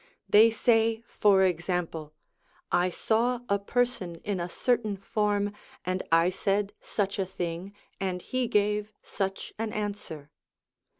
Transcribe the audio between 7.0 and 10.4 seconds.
a thing, and he gave such an answer.'